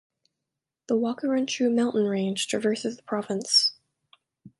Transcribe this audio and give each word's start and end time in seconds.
The 0.87 0.95
Waqurunchu 0.95 1.71
mountain 1.71 2.05
range 2.07 2.47
traverses 2.47 2.97
the 2.97 3.03
province. 3.03 3.73